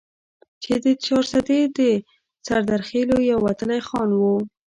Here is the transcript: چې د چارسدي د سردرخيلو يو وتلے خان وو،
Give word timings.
چې 0.63 0.73
د 0.83 0.85
چارسدي 1.05 1.61
د 1.77 1.79
سردرخيلو 2.45 3.17
يو 3.31 3.37
وتلے 3.45 3.79
خان 3.87 4.09
وو، 4.19 4.35